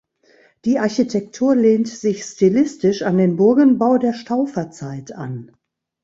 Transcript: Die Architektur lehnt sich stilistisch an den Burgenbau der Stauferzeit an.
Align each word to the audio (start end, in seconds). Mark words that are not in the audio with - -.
Die 0.65 0.79
Architektur 0.79 1.55
lehnt 1.55 1.87
sich 1.87 2.23
stilistisch 2.23 3.03
an 3.03 3.19
den 3.19 3.35
Burgenbau 3.35 3.99
der 3.99 4.13
Stauferzeit 4.15 5.11
an. 5.11 5.55